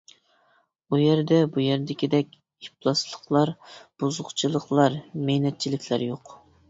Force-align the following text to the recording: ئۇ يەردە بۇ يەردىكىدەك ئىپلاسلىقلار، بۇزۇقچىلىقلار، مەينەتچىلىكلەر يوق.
ئۇ 0.95 0.99
يەردە 1.01 1.37
بۇ 1.57 1.65
يەردىكىدەك 1.65 2.31
ئىپلاسلىقلار، 2.67 3.51
بۇزۇقچىلىقلار، 4.05 4.97
مەينەتچىلىكلەر 5.29 6.07
يوق. 6.09 6.35